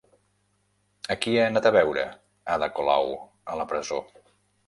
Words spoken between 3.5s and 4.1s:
a la presó?